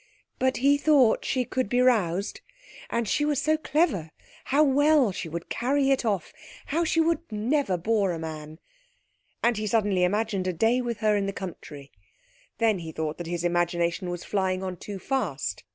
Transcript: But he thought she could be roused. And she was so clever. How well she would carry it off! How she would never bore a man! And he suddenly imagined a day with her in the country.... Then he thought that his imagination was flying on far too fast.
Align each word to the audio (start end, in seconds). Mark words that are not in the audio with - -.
But 0.39 0.57
he 0.65 0.79
thought 0.79 1.23
she 1.25 1.45
could 1.45 1.69
be 1.69 1.79
roused. 1.79 2.41
And 2.89 3.07
she 3.07 3.23
was 3.23 3.39
so 3.39 3.55
clever. 3.55 4.09
How 4.45 4.63
well 4.63 5.11
she 5.11 5.29
would 5.29 5.47
carry 5.47 5.91
it 5.91 6.03
off! 6.05 6.33
How 6.65 6.83
she 6.83 6.99
would 6.99 7.19
never 7.31 7.77
bore 7.77 8.11
a 8.11 8.17
man! 8.17 8.57
And 9.43 9.57
he 9.57 9.67
suddenly 9.67 10.03
imagined 10.03 10.47
a 10.47 10.53
day 10.53 10.81
with 10.81 11.01
her 11.01 11.15
in 11.15 11.27
the 11.27 11.31
country.... 11.33 11.91
Then 12.57 12.79
he 12.79 12.91
thought 12.91 13.19
that 13.19 13.27
his 13.27 13.43
imagination 13.43 14.09
was 14.09 14.23
flying 14.23 14.63
on 14.63 14.73
far 14.73 14.79
too 14.79 14.97
fast. 14.97 15.63